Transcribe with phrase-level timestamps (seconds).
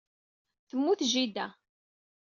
[0.67, 1.47] Temmut jida.